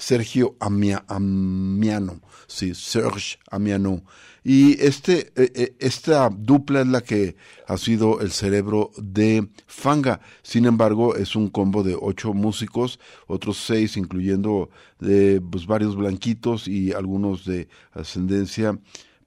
Sergio 0.00 0.56
Amiano, 0.60 2.20
sí, 2.46 2.74
Serge 2.74 3.38
Amiano. 3.50 4.02
Y 4.42 4.82
este, 4.82 5.30
eh, 5.36 5.52
eh, 5.54 5.76
esta 5.78 6.30
dupla 6.30 6.80
es 6.80 6.86
la 6.86 7.02
que 7.02 7.36
ha 7.68 7.76
sido 7.76 8.20
el 8.22 8.30
cerebro 8.30 8.90
de 8.96 9.46
Fanga. 9.66 10.20
Sin 10.42 10.64
embargo, 10.64 11.14
es 11.16 11.36
un 11.36 11.48
combo 11.50 11.82
de 11.82 11.98
ocho 12.00 12.32
músicos, 12.32 12.98
otros 13.26 13.58
seis, 13.58 13.98
incluyendo 13.98 14.70
de, 14.98 15.42
pues, 15.42 15.66
varios 15.66 15.94
blanquitos 15.96 16.66
y 16.66 16.92
algunos 16.92 17.44
de 17.44 17.68
ascendencia 17.92 18.78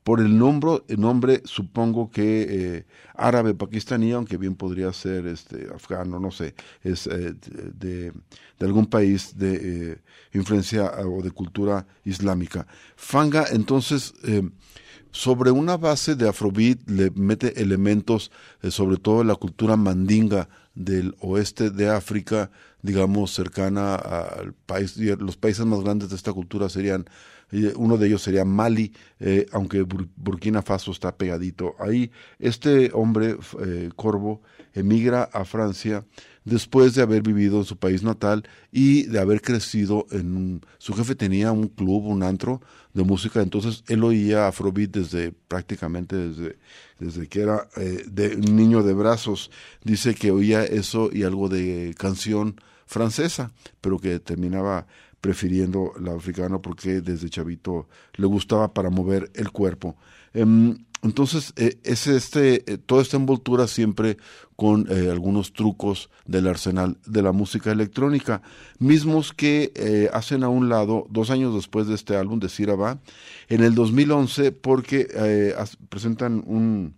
por 0.04 0.20
el 0.20 0.38
nombre, 0.38 1.42
supongo 1.46 2.12
que 2.12 2.46
eh, 2.50 2.86
árabe 3.16 3.54
pakistaní, 3.54 4.12
aunque 4.12 4.38
bien 4.38 4.56
podría 4.56 4.92
ser 4.92 5.28
este 5.28 5.70
afgano, 5.74 6.20
no 6.20 6.30
sé, 6.30 6.56
es 6.84 7.08
eh, 7.08 7.34
de, 7.74 8.12
de, 8.12 8.66
algún 8.66 8.86
país 8.86 9.38
de 9.38 9.92
eh, 9.92 9.98
influencia 10.34 10.92
o 11.06 11.22
de 11.22 11.32
cultura 11.32 11.88
islámica. 12.04 12.68
Fanga, 12.98 13.46
entonces, 13.52 14.14
sobre 15.12 15.52
una 15.52 15.78
base 15.78 16.16
de 16.16 16.28
afrobeat 16.28 16.90
le 16.90 17.12
mete 17.12 17.62
elementos, 17.62 18.32
sobre 18.70 18.98
todo 18.98 19.24
la 19.24 19.36
cultura 19.36 19.78
mandinga 19.78 20.50
del 20.76 21.16
oeste 21.20 21.70
de 21.70 21.90
África, 21.90 22.52
digamos, 22.82 23.32
cercana 23.32 23.96
al 23.96 24.54
país, 24.54 24.98
los 24.98 25.38
países 25.38 25.66
más 25.66 25.82
grandes 25.82 26.10
de 26.10 26.16
esta 26.16 26.34
cultura 26.34 26.68
serían 26.68 27.06
uno 27.76 27.98
de 27.98 28.08
ellos 28.08 28.22
sería 28.22 28.46
Mali, 28.46 28.94
eh, 29.20 29.46
aunque 29.52 29.84
Burkina 29.84 30.62
Faso 30.62 30.92
está 30.92 31.16
pegadito 31.16 31.76
ahí. 31.80 32.12
Este 32.40 32.92
hombre, 32.94 33.38
eh, 33.66 33.90
Corvo, 33.96 34.42
emigra 34.74 35.24
a 35.32 35.46
Francia 35.46 36.04
después 36.46 36.94
de 36.96 37.02
haber 37.02 37.22
vivido 37.22 37.60
en 37.60 37.66
su 37.66 37.78
país 37.78 38.04
natal 38.04 38.44
y 38.72 39.04
de 39.04 39.20
haber 39.20 39.42
crecido 39.42 40.06
en 40.12 40.62
su 40.78 40.94
jefe 40.94 41.16
tenía 41.16 41.52
un 41.52 41.68
club, 41.68 42.06
un 42.06 42.24
antro 42.24 42.62
de 42.94 43.04
música, 43.04 43.42
entonces 43.42 43.84
él 43.88 44.04
oía 44.04 44.48
Afrobeat 44.48 44.92
desde 44.92 45.32
prácticamente 45.32 46.16
desde, 46.16 46.58
desde 47.00 47.28
que 47.28 47.42
era 47.42 47.68
eh, 47.78 48.04
de 48.08 48.36
un 48.36 48.56
niño 48.56 48.84
de 48.84 48.94
brazos. 48.94 49.52
Dice 49.84 50.16
que 50.16 50.32
oía 50.32 50.64
eso 50.64 51.10
y 51.12 51.24
algo 51.24 51.50
de 51.50 51.96
canción 51.98 52.56
francesa, 52.86 53.52
pero 53.82 54.00
que 54.00 54.20
terminaba 54.20 54.86
prefiriendo 55.24 55.94
la 56.02 56.14
africana 56.14 56.60
porque 56.60 57.00
desde 57.00 57.30
chavito 57.30 57.88
le 58.16 58.26
gustaba 58.26 58.74
para 58.74 58.90
mover 58.90 59.32
el 59.36 59.52
cuerpo. 59.52 59.96
Em, 60.34 60.76
entonces, 61.02 61.54
eh, 61.56 61.78
es 61.86 62.08
este, 62.08 62.70
eh, 62.70 62.78
toda 62.78 63.02
esta 63.02 63.16
envoltura 63.16 63.68
siempre 63.68 64.18
con 64.58 64.86
eh, 64.90 65.10
algunos 65.10 65.54
trucos 65.54 66.10
del 66.26 66.46
arsenal 66.46 66.98
de 67.06 67.22
la 67.22 67.32
música 67.32 67.72
electrónica, 67.72 68.42
mismos 68.80 69.32
que 69.32 70.10
hacen 70.12 70.44
a 70.44 70.50
un 70.50 70.68
lado, 70.68 71.08
dos 71.10 71.30
años 71.30 71.56
después 71.56 71.88
de 71.88 71.96
este 71.96 72.18
álbum 72.18 72.42
de 72.42 72.50
Siraba, 72.50 73.00
en 73.48 73.64
el 73.64 73.76
2011, 73.76 74.52
porque 74.52 75.08
presentan 75.88 76.44
un, 76.46 76.96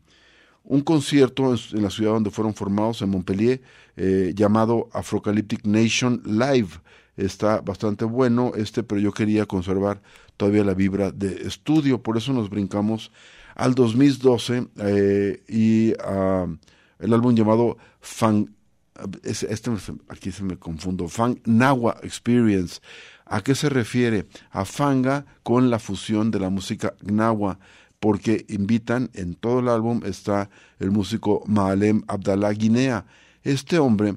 un 0.63 0.82
concierto 0.82 1.53
en, 1.53 1.84
la 1.84 1.91
ciudad 1.91 2.13
donde 2.13 2.32
fueron 2.32 2.55
formados, 2.55 3.03
en 3.03 3.09
Montpellier, 3.09 3.61
llamado 4.34 4.89
Afrocalyptic 4.93 5.63
Nation 5.65 6.23
Live 6.26 6.69
está 7.18 7.61
bastante 7.61 8.05
bueno 8.05 8.51
este, 8.55 8.84
pero 8.84 8.99
yo 8.99 9.11
quería 9.11 9.45
conservar 9.45 10.01
todavía 10.38 10.63
la 10.63 10.74
vibra 10.74 11.11
de 11.11 11.47
estudio, 11.47 12.01
por 12.01 12.18
eso 12.18 12.34
nos 12.34 12.49
brincamos 12.49 13.11
al 13.55 13.74
2012 13.74 14.68
eh, 14.78 15.43
y 15.47 15.93
a 16.03 16.45
el 16.99 17.13
álbum 17.13 17.36
llamado 17.36 17.78
Fan, 17.99 18.55
este, 19.24 19.72
aquí 20.09 20.32
se 20.32 20.43
me 20.43 20.57
confundo, 20.57 21.07
Fan 21.07 21.41
Nawa 21.45 21.97
Experience. 22.03 22.80
¿A 23.26 23.41
qué 23.41 23.55
se 23.55 23.70
refiere? 23.70 24.28
A 24.51 24.66
Fanga 24.66 25.26
con 25.43 25.70
la 25.70 25.80
fusión 25.80 26.32
de 26.32 26.39
la 26.39 26.49
música 26.49 26.93
Gnawa, 27.01 27.59
porque 27.99 28.45
invitan, 28.49 29.09
en 29.13 29.34
todo 29.34 29.59
el 29.59 29.68
álbum 29.68 30.01
está 30.05 30.49
el 30.80 30.91
músico 30.91 31.43
Maalem 31.47 32.03
Abdallah 32.07 32.51
Guinea. 32.51 33.05
Este 33.43 33.80
hombre 33.80 34.16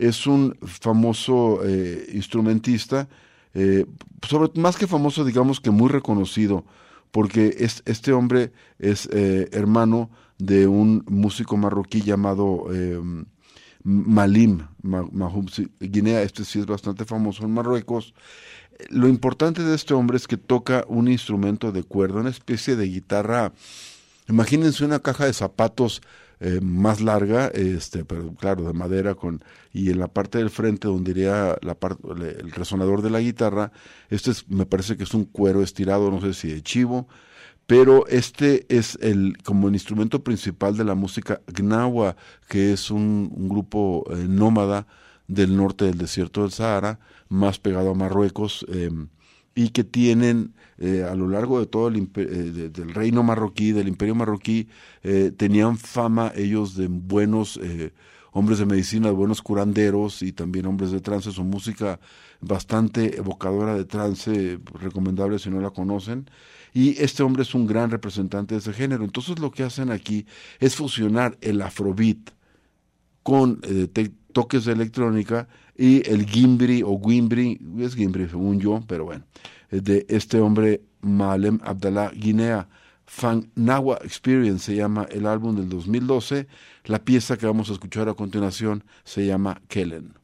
es 0.00 0.26
un 0.26 0.56
famoso 0.62 1.60
eh, 1.62 2.10
instrumentista, 2.14 3.08
eh, 3.52 3.84
sobre, 4.26 4.58
más 4.58 4.76
que 4.76 4.86
famoso, 4.86 5.24
digamos 5.24 5.60
que 5.60 5.70
muy 5.70 5.88
reconocido, 5.88 6.64
porque 7.10 7.56
es, 7.58 7.82
este 7.84 8.12
hombre 8.12 8.52
es 8.78 9.08
eh, 9.12 9.48
hermano 9.52 10.10
de 10.38 10.66
un 10.66 11.04
músico 11.06 11.56
marroquí 11.58 12.00
llamado 12.00 12.66
Malim 13.82 14.66
Mahoum 14.82 15.46
Guinea, 15.80 16.22
este 16.22 16.44
sí 16.44 16.60
es 16.60 16.66
bastante 16.66 17.04
famoso 17.04 17.44
en 17.44 17.52
Marruecos. 17.52 18.14
Lo 18.88 19.06
importante 19.06 19.62
de 19.62 19.74
este 19.74 19.92
hombre 19.92 20.16
es 20.16 20.26
que 20.26 20.38
toca 20.38 20.86
un 20.88 21.08
instrumento 21.08 21.72
de 21.72 21.82
cuerda, 21.82 22.20
una 22.20 22.30
especie 22.30 22.76
de 22.76 22.86
guitarra. 22.86 23.52
Imagínense 24.28 24.84
una 24.84 25.00
caja 25.00 25.26
de 25.26 25.34
zapatos 25.34 26.00
eh, 26.40 26.60
más 26.62 27.02
larga, 27.02 27.48
este, 27.48 28.04
pero 28.04 28.34
claro, 28.34 28.64
de 28.64 28.72
madera, 28.72 29.14
con 29.14 29.44
y 29.74 29.90
en 29.90 29.98
la 29.98 30.08
parte 30.08 30.38
del 30.38 30.48
frente 30.48 30.88
donde 30.88 31.10
iría 31.10 31.58
la 31.60 31.74
parte, 31.74 32.02
el 32.08 32.50
resonador 32.52 33.02
de 33.02 33.10
la 33.10 33.20
guitarra, 33.20 33.72
este 34.08 34.30
es, 34.30 34.48
me 34.48 34.64
parece 34.64 34.96
que 34.96 35.04
es 35.04 35.12
un 35.12 35.26
cuero 35.26 35.62
estirado, 35.62 36.10
no 36.10 36.20
sé 36.20 36.32
si 36.32 36.48
de 36.48 36.62
chivo, 36.62 37.08
pero 37.66 38.06
este 38.08 38.64
es 38.68 38.98
el 39.02 39.36
como 39.44 39.68
el 39.68 39.74
instrumento 39.74 40.24
principal 40.24 40.76
de 40.76 40.84
la 40.84 40.94
música 40.94 41.42
Gnawa, 41.46 42.16
que 42.48 42.72
es 42.72 42.90
un, 42.90 43.30
grupo 43.48 44.04
eh, 44.10 44.26
nómada 44.26 44.86
del 45.28 45.56
norte 45.56 45.84
del 45.84 45.98
desierto 45.98 46.42
del 46.42 46.52
Sahara, 46.52 47.00
más 47.28 47.58
pegado 47.58 47.90
a 47.90 47.94
Marruecos, 47.94 48.66
em, 48.68 49.08
y 49.54 49.68
que 49.68 49.84
tienen 49.84 50.54
eh, 50.82 51.04
a 51.04 51.14
lo 51.14 51.28
largo 51.28 51.60
de 51.60 51.66
todo 51.66 51.88
el 51.88 52.08
eh, 52.14 52.70
del 52.72 52.94
reino 52.94 53.22
marroquí, 53.22 53.72
del 53.72 53.86
imperio 53.86 54.14
marroquí, 54.14 54.66
eh, 55.02 55.30
tenían 55.36 55.76
fama 55.76 56.32
ellos 56.34 56.74
de 56.74 56.86
buenos 56.88 57.60
hombres 58.32 58.58
de 58.58 58.64
medicina, 58.64 59.08
de 59.08 59.14
buenos 59.14 59.42
curanderos 59.42 60.22
y 60.22 60.32
también 60.32 60.64
hombres 60.64 60.90
de 60.90 61.00
trance. 61.00 61.32
Su 61.32 61.44
música 61.44 62.00
bastante 62.40 63.18
evocadora 63.18 63.74
de 63.74 63.84
trance, 63.84 64.58
recomendable 64.80 65.38
si 65.38 65.50
no 65.50 65.60
la 65.60 65.70
conocen. 65.70 66.30
Y 66.72 66.98
este 67.02 67.22
hombre 67.22 67.42
es 67.42 67.54
un 67.54 67.66
gran 67.66 67.90
representante 67.90 68.54
de 68.54 68.60
ese 68.60 68.72
género. 68.72 69.04
Entonces 69.04 69.38
lo 69.38 69.50
que 69.50 69.64
hacen 69.64 69.90
aquí 69.90 70.24
es 70.60 70.76
fusionar 70.76 71.36
el 71.42 71.60
afrobeat 71.60 72.30
con 73.22 73.60
toques 74.32 74.64
de 74.64 74.72
electrónica 74.72 75.48
y 75.76 76.08
el 76.08 76.26
gimbri 76.26 76.82
o 76.82 77.00
gimbri, 77.00 77.60
es 77.78 77.94
gimbri 77.94 78.28
según 78.28 78.60
yo, 78.60 78.82
pero 78.86 79.04
bueno, 79.04 79.24
de 79.70 80.06
este 80.08 80.40
hombre 80.40 80.82
Malem 81.00 81.58
Abdallah 81.62 82.10
Guinea. 82.10 82.68
Fan 83.12 83.50
Nawa 83.56 83.98
Experience 84.04 84.66
se 84.66 84.76
llama 84.76 85.04
el 85.10 85.26
álbum 85.26 85.56
del 85.56 85.68
2012. 85.68 86.46
La 86.84 87.04
pieza 87.04 87.36
que 87.36 87.44
vamos 87.44 87.68
a 87.68 87.72
escuchar 87.72 88.08
a 88.08 88.14
continuación 88.14 88.84
se 89.02 89.26
llama 89.26 89.60
Kellen. 89.66 90.19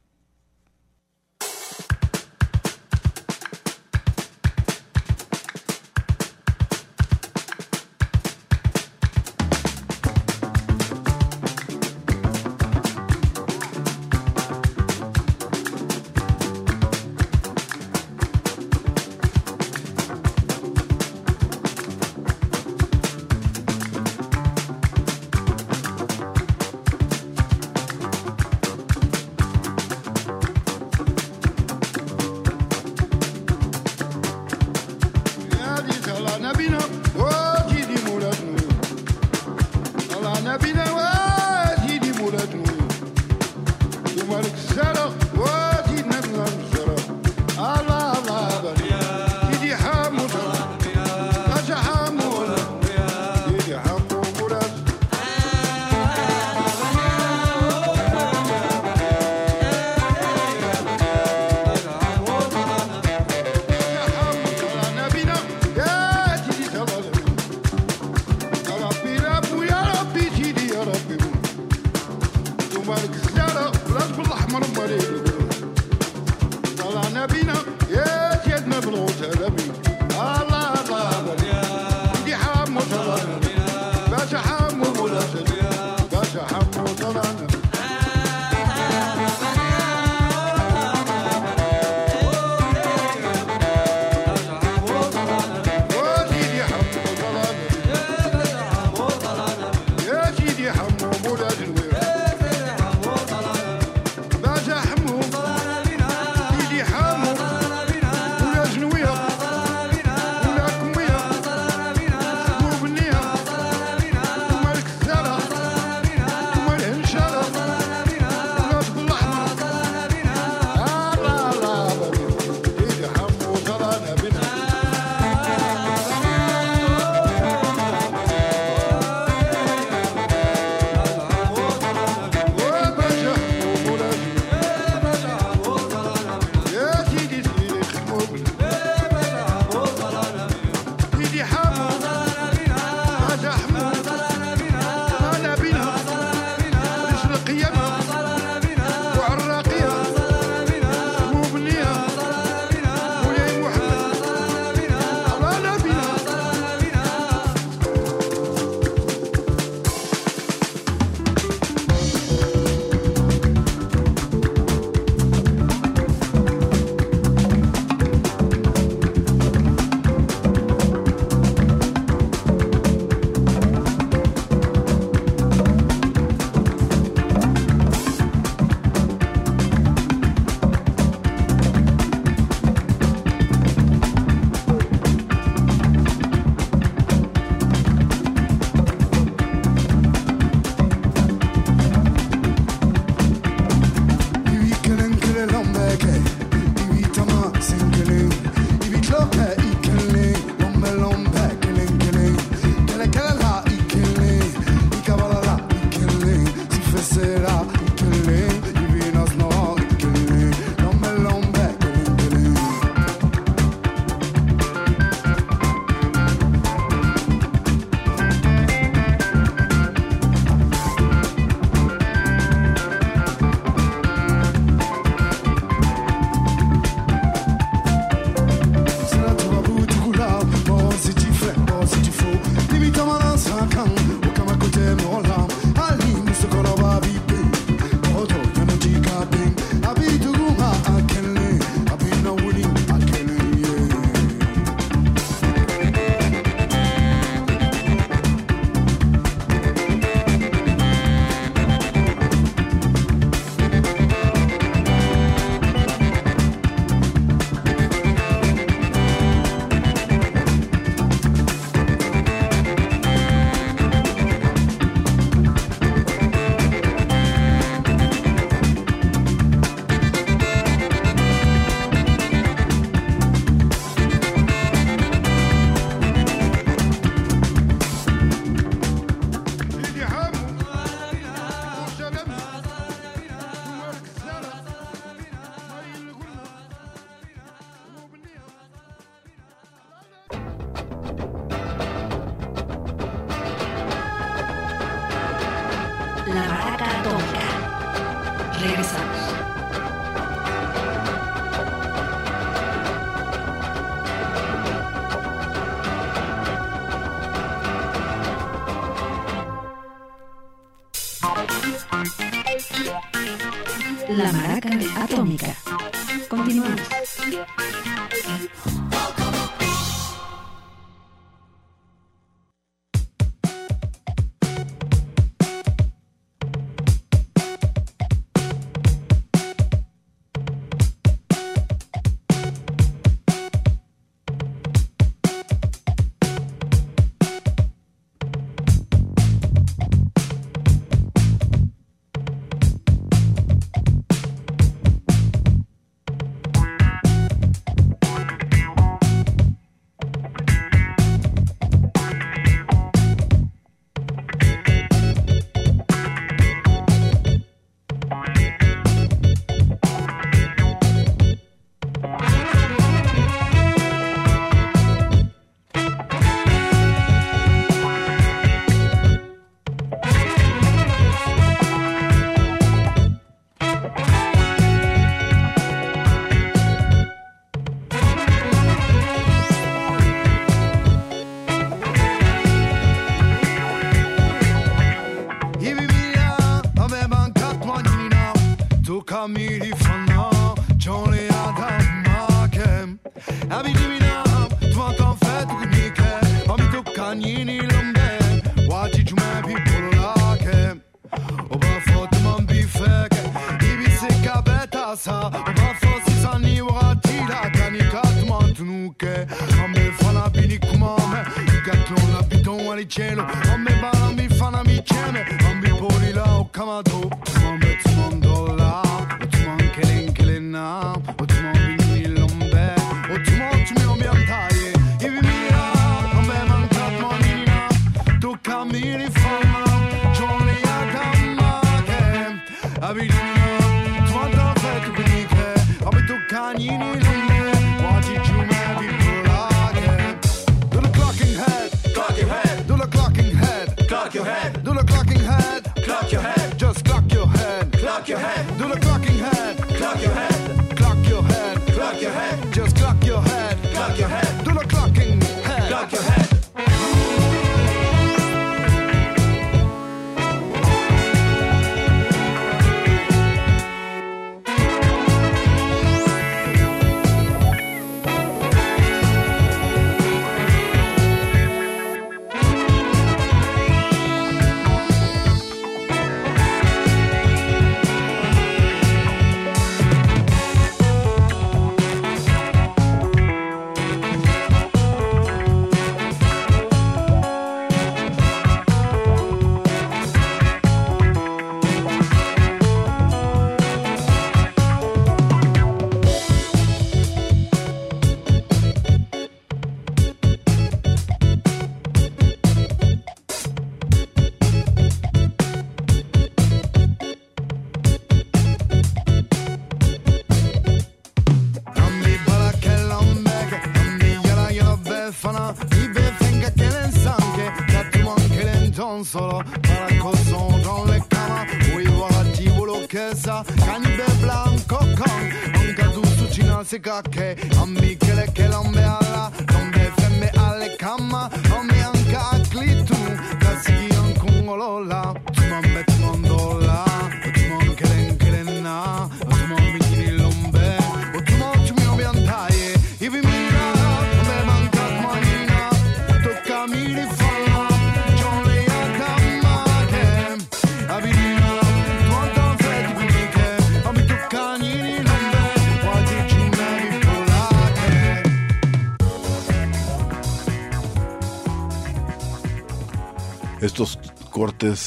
Cina 527.03 527.11
se 527.13 527.26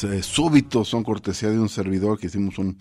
eh, 0.05 0.23
súbitos 0.23 0.89
son 0.89 1.05
cortesía 1.05 1.51
de 1.51 1.59
un 1.59 1.69
servidor 1.69 2.19
que 2.19 2.27
hicimos 2.27 2.59
un 2.59 2.79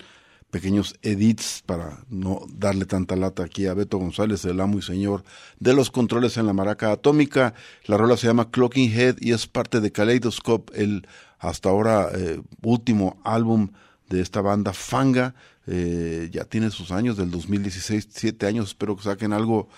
pequeños 0.49 0.95
edits 1.01 1.61
para 1.65 2.03
no 2.09 2.41
darle 2.49 2.85
tanta 2.85 3.15
lata 3.15 3.43
aquí 3.43 3.67
a 3.67 3.73
Beto 3.73 3.97
González, 3.97 4.43
el 4.45 4.59
amo 4.59 4.79
y 4.79 4.81
señor 4.81 5.23
de 5.59 5.73
los 5.73 5.91
controles 5.91 6.37
en 6.37 6.47
la 6.47 6.53
maraca 6.53 6.91
atómica. 6.91 7.53
La 7.85 7.97
rola 7.97 8.17
se 8.17 8.27
llama 8.27 8.49
Clocking 8.49 8.91
Head 8.91 9.17
y 9.19 9.31
es 9.33 9.47
parte 9.47 9.79
de 9.79 9.91
Kaleidoscope, 9.91 10.81
el 10.81 11.07
hasta 11.37 11.69
ahora 11.69 12.09
eh, 12.13 12.41
último 12.61 13.19
álbum 13.23 13.69
de 14.09 14.21
esta 14.21 14.41
banda 14.41 14.73
Fanga. 14.73 15.35
Eh, 15.67 16.29
ya 16.31 16.45
tiene 16.45 16.71
sus 16.71 16.91
años, 16.91 17.15
del 17.15 17.29
2016, 17.29 18.07
siete 18.09 18.47
años. 18.47 18.69
Espero 18.69 18.95
que 18.95 19.03
saquen 19.03 19.33
algo 19.33 19.69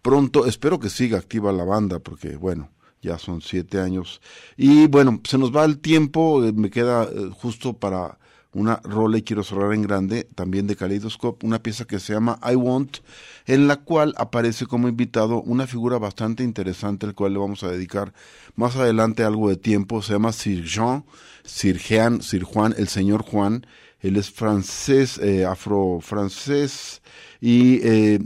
pronto. 0.00 0.46
Espero 0.46 0.78
que 0.78 0.90
siga 0.90 1.18
activa 1.18 1.52
la 1.52 1.64
banda, 1.64 1.98
porque 1.98 2.36
bueno, 2.36 2.70
ya 3.02 3.18
son 3.18 3.40
siete 3.40 3.80
años. 3.80 4.20
Y 4.56 4.86
bueno, 4.86 5.20
se 5.24 5.38
nos 5.38 5.54
va 5.54 5.64
el 5.64 5.78
tiempo, 5.78 6.44
eh, 6.44 6.52
me 6.52 6.70
queda 6.70 7.04
eh, 7.04 7.30
justo 7.32 7.74
para 7.74 8.18
una 8.52 8.80
rola 8.82 9.18
y 9.18 9.22
quiero 9.22 9.44
cerrar 9.44 9.72
en 9.74 9.82
grande, 9.82 10.24
también 10.34 10.66
de 10.66 10.74
Kaleidoscope, 10.74 11.46
una 11.46 11.62
pieza 11.62 11.84
que 11.84 12.00
se 12.00 12.12
llama 12.12 12.40
I 12.42 12.56
Want, 12.56 12.98
en 13.46 13.68
la 13.68 13.76
cual 13.76 14.14
aparece 14.16 14.66
como 14.66 14.88
invitado 14.88 15.40
una 15.42 15.66
figura 15.66 15.98
bastante 15.98 16.42
interesante, 16.42 17.06
al 17.06 17.14
cual 17.14 17.32
le 17.34 17.38
vamos 17.38 17.62
a 17.62 17.70
dedicar 17.70 18.12
más 18.56 18.76
adelante 18.76 19.22
algo 19.22 19.48
de 19.48 19.56
tiempo, 19.56 20.02
se 20.02 20.14
llama 20.14 20.32
Sir 20.32 20.64
Jean, 20.64 21.04
Sir 21.44 21.78
Jean, 21.78 22.22
Sir 22.22 22.42
Juan, 22.42 22.74
el 22.76 22.88
señor 22.88 23.22
Juan, 23.22 23.66
él 24.00 24.16
es 24.16 24.30
francés, 24.30 25.18
eh, 25.18 25.44
afro-francés, 25.44 27.02
y 27.40 27.80
eh, 27.86 28.18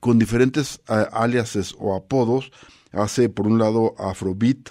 con 0.00 0.18
diferentes 0.18 0.80
aliases 0.86 1.74
o 1.78 1.94
apodos, 1.94 2.52
hace 2.92 3.28
por 3.28 3.46
un 3.46 3.58
lado 3.58 3.94
Afrobeat, 3.98 4.70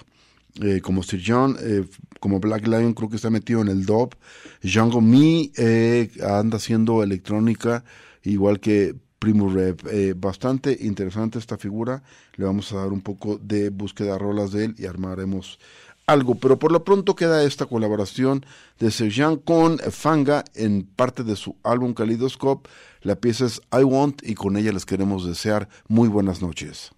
eh, 0.61 0.81
como 0.81 1.03
Sir 1.03 1.21
John, 1.25 1.55
eh, 1.59 1.85
como 2.19 2.39
Black 2.39 2.67
Lion 2.67 2.93
creo 2.93 3.09
que 3.09 3.15
está 3.15 3.29
metido 3.29 3.61
en 3.61 3.67
el 3.67 3.85
dub, 3.85 4.15
Django 4.61 5.01
Me 5.01 5.51
eh, 5.57 6.09
anda 6.23 6.57
haciendo 6.57 7.03
electrónica, 7.03 7.83
igual 8.23 8.59
que 8.59 8.95
Primo 9.19 9.49
Rep, 9.49 9.85
eh, 9.87 10.13
bastante 10.15 10.77
interesante 10.81 11.39
esta 11.39 11.57
figura, 11.57 12.03
le 12.35 12.45
vamos 12.45 12.71
a 12.71 12.77
dar 12.77 12.89
un 12.89 13.01
poco 13.01 13.39
de 13.41 13.69
búsqueda 13.69 14.13
de 14.13 14.19
rolas 14.19 14.51
de 14.51 14.65
él 14.65 14.75
y 14.77 14.85
armaremos 14.85 15.59
algo, 16.05 16.35
pero 16.35 16.57
por 16.57 16.71
lo 16.71 16.83
pronto 16.83 17.15
queda 17.15 17.43
esta 17.43 17.65
colaboración 17.65 18.45
de 18.79 18.91
Serjan 18.91 19.37
con 19.37 19.79
Fanga 19.79 20.45
en 20.53 20.83
parte 20.83 21.23
de 21.23 21.35
su 21.35 21.55
álbum 21.63 21.93
Kaleidoscope. 21.93 22.69
La 23.01 23.15
pieza 23.15 23.45
es 23.45 23.61
I 23.73 23.83
Want 23.83 24.21
y 24.23 24.35
con 24.35 24.55
ella 24.55 24.71
les 24.71 24.85
queremos 24.85 25.25
desear 25.25 25.67
muy 25.89 26.07
buenas 26.07 26.41
noches. 26.41 26.91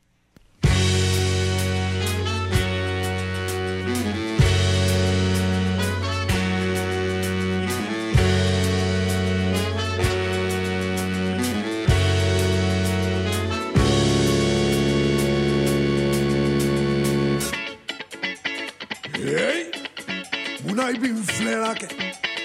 na 20.79 20.91
ibi 20.95 21.07
nfilɛ 21.19 21.53
la 21.63 21.71
kɛ 21.79 21.87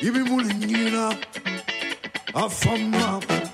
i 0.07 0.09
bi 0.15 0.21
mun 0.29 0.43
de 0.47 0.51
ɲinina 0.61 1.05
a 2.41 2.43
faamu 2.59 2.89
na. 2.91 3.54